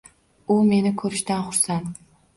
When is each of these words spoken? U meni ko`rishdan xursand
U 0.55 0.57
meni 0.71 0.93
ko`rishdan 1.03 1.47
xursand 1.51 2.05